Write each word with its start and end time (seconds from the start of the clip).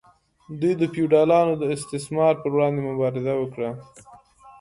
دوی 0.59 0.73
د 0.77 0.83
فیوډالانو 0.93 1.53
د 1.57 1.63
استثمار 1.75 2.33
پر 2.41 2.49
وړاندې 2.53 2.81
مبارزه 2.89 3.33
وکړه. 3.37 3.69